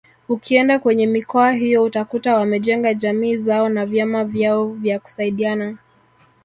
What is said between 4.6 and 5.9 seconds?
vya kusaidiana